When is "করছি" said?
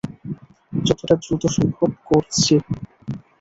2.09-2.53